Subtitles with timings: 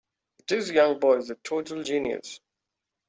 [0.47, 2.39] This young boy is a total genius.